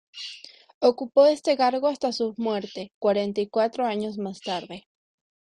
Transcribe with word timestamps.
Ocupó 0.79 1.27
este 1.27 1.55
cargo 1.55 1.85
hasta 1.87 2.11
su 2.11 2.33
muerte, 2.35 2.91
cuarenta 2.97 3.39
y 3.41 3.45
cuatro 3.47 3.85
años 3.85 4.17
más 4.17 4.41
tarde. 4.41 4.87